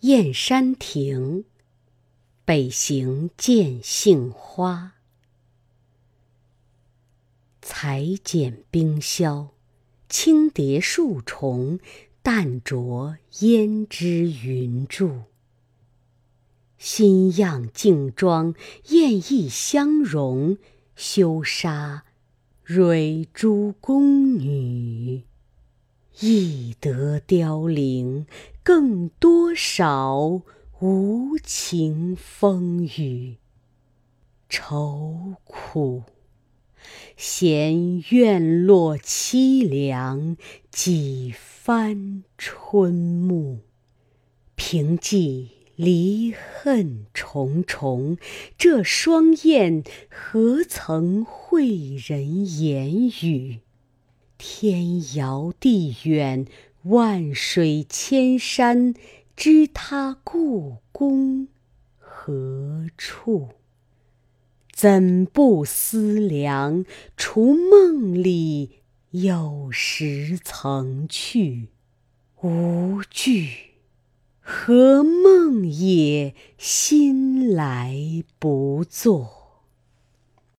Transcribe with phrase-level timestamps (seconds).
[0.00, 1.44] 燕山亭，
[2.46, 4.94] 北行见杏花。
[7.60, 9.48] 裁剪冰消，
[10.08, 11.80] 轻叠数重，
[12.22, 15.24] 淡着胭脂云柱。
[16.78, 18.54] 新样镜妆，
[18.88, 20.56] 艳意相融，
[20.96, 22.04] 羞纱
[22.64, 25.24] 蕊珠宫女。
[26.20, 28.26] 易得凋零，
[28.62, 30.42] 更多少
[30.80, 33.36] 无情风雨。
[34.48, 36.02] 愁苦，
[37.16, 40.36] 闲院落凄凉，
[40.70, 43.60] 几番春暮。
[44.56, 48.18] 凭寄离恨重重，
[48.58, 53.60] 这双燕何曾会人言语？
[54.36, 56.46] 天遥地远，
[56.84, 58.94] 万水千山，
[59.36, 61.48] 知他故宫
[61.98, 63.50] 何处？
[64.72, 66.86] 怎不思量？
[67.18, 71.68] 除梦里有时曾去，
[72.40, 73.74] 无惧，
[74.40, 79.39] 何梦也心来不作？